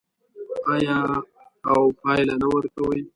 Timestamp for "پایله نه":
1.99-2.47